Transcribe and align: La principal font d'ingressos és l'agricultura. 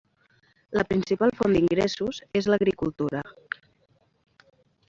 La 0.79 0.85
principal 0.93 1.33
font 1.41 1.53
d'ingressos 1.57 2.21
és 2.41 2.49
l'agricultura. 2.53 3.23